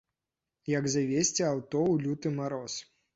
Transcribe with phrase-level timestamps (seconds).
[0.71, 2.79] Як завесці аўто ў люты мароз.